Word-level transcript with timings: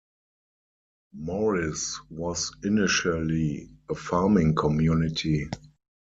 Morris 1.13 1.99
was 2.09 2.51
initially 2.63 3.69
a 3.87 3.93
farming 3.93 4.55
community. 4.55 5.47